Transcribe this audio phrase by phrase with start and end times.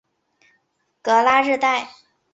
[1.03, 1.87] 戈拉日代。